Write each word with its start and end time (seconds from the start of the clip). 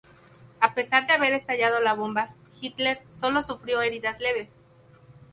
A 0.59 0.73
pesar 0.73 1.05
de 1.05 1.13
haber 1.13 1.31
estallado 1.33 1.79
la 1.79 1.93
bomba, 1.93 2.33
Hitler 2.59 3.03
solo 3.13 3.43
sufrió 3.43 3.83
heridas 3.83 4.19
leves. 4.19 4.49